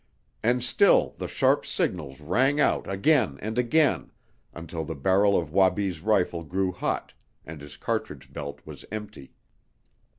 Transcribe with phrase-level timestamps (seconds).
[0.41, 4.09] And still the sharp signals rang out again and again,
[4.51, 7.13] until the barrel of Wabi's rifle grew hot,
[7.45, 9.35] and his cartridge belt was empty.